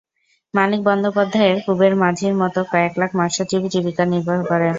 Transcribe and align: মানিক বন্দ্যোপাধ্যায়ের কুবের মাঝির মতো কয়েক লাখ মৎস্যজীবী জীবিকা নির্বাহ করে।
মানিক 0.53 0.81
বন্দ্যোপাধ্যায়ের 0.83 1.57
কুবের 1.65 1.93
মাঝির 2.03 2.33
মতো 2.41 2.59
কয়েক 2.71 2.93
লাখ 3.01 3.11
মৎস্যজীবী 3.19 3.67
জীবিকা 3.73 4.03
নির্বাহ 4.13 4.39
করে। 4.49 4.69